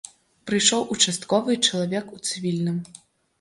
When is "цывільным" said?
2.27-2.83